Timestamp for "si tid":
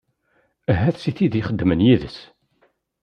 0.99-1.33